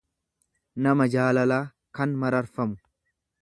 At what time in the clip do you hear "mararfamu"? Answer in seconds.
2.25-2.81